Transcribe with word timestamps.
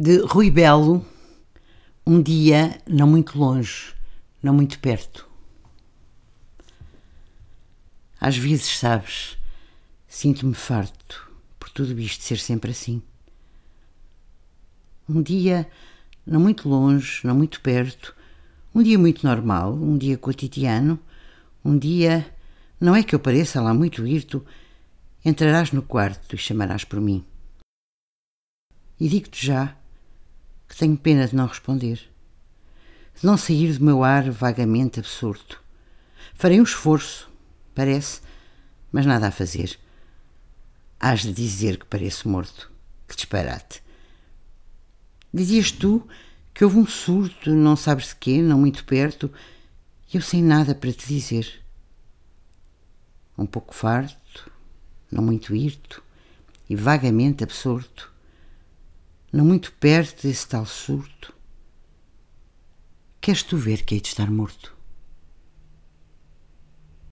de 0.00 0.20
Rui 0.20 0.50
Belo, 0.50 1.04
um 2.06 2.22
dia 2.22 2.80
não 2.88 3.06
muito 3.06 3.38
longe, 3.38 3.94
não 4.42 4.54
muito 4.54 4.78
perto. 4.78 5.28
Às 8.18 8.34
vezes, 8.34 8.78
sabes, 8.78 9.36
sinto-me 10.08 10.54
farto 10.54 11.30
por 11.58 11.68
tudo 11.68 12.00
isto 12.00 12.24
ser 12.24 12.38
sempre 12.38 12.70
assim. 12.70 13.02
Um 15.06 15.20
dia 15.20 15.70
não 16.26 16.40
muito 16.40 16.66
longe, 16.66 17.20
não 17.22 17.34
muito 17.34 17.60
perto, 17.60 18.16
um 18.74 18.82
dia 18.82 18.98
muito 18.98 19.26
normal, 19.26 19.74
um 19.74 19.98
dia 19.98 20.16
cotidiano, 20.16 20.98
um 21.62 21.76
dia, 21.76 22.26
não 22.80 22.96
é 22.96 23.02
que 23.02 23.14
eu 23.14 23.20
pareça 23.20 23.60
lá 23.60 23.74
muito 23.74 24.06
irto, 24.06 24.42
entrarás 25.22 25.72
no 25.72 25.82
quarto 25.82 26.34
e 26.34 26.38
chamarás 26.38 26.84
por 26.84 27.02
mim. 27.02 27.22
E 28.98 29.06
digo-te 29.06 29.44
já 29.44 29.76
tenho 30.80 30.96
pena 30.96 31.28
de 31.28 31.36
não 31.36 31.46
responder, 31.46 31.96
de 33.14 33.26
não 33.26 33.36
sair 33.36 33.76
do 33.76 33.84
meu 33.84 34.02
ar 34.02 34.30
vagamente 34.30 34.98
absurdo. 34.98 35.58
Farei 36.34 36.58
um 36.58 36.64
esforço, 36.64 37.30
parece, 37.74 38.22
mas 38.90 39.04
nada 39.04 39.26
a 39.26 39.30
fazer. 39.30 39.78
Hás 40.98 41.20
de 41.20 41.34
dizer 41.34 41.76
que 41.76 41.84
pareço 41.84 42.30
morto. 42.30 42.72
Que 43.06 43.14
disparate. 43.14 43.82
Dizias 45.34 45.70
tu 45.70 46.08
que 46.54 46.64
houve 46.64 46.78
um 46.78 46.86
surto, 46.86 47.50
não 47.50 47.76
sabes 47.76 48.08
de 48.08 48.16
quê, 48.16 48.40
não 48.40 48.58
muito 48.58 48.82
perto, 48.86 49.30
e 50.10 50.16
eu 50.16 50.22
sem 50.22 50.42
nada 50.42 50.74
para 50.74 50.92
te 50.94 51.06
dizer. 51.06 51.62
Um 53.36 53.44
pouco 53.44 53.74
farto, 53.74 54.50
não 55.12 55.22
muito 55.22 55.54
hirto, 55.54 56.02
e 56.70 56.74
vagamente 56.74 57.44
absorto 57.44 58.10
não 59.32 59.44
muito 59.44 59.72
perto 59.72 60.26
desse 60.26 60.46
tal 60.48 60.66
surto. 60.66 61.34
Queres 63.20 63.42
tu 63.42 63.56
ver 63.56 63.84
que 63.84 63.94
hei 63.94 64.00
de 64.00 64.08
estar 64.08 64.30
morto? 64.30 64.76